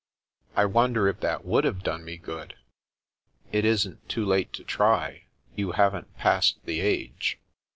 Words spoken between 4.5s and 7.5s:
to try. You haven't passed the age."